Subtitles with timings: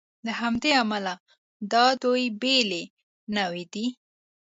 [0.25, 1.13] له همدې امله
[1.71, 2.83] دا دوې بېلې
[3.35, 3.85] نوعې دي.